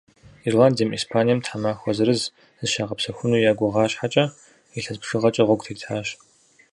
Ирландием, 0.47 0.91
Испанием 0.99 1.39
тхьэмахуэ 1.41 1.91
зырыз 1.97 2.21
зыщагъэпсэхуну 2.59 3.41
я 3.49 3.53
гугъа 3.57 3.85
щхьэкӏэ, 3.91 4.25
илъэс 4.77 4.97
бжыгъэкӏэ 5.01 5.43
гъуэгу 5.47 5.65
тетащ. 5.67 6.07